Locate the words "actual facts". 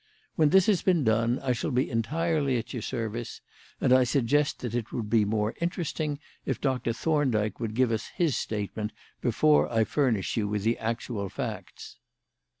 10.79-11.97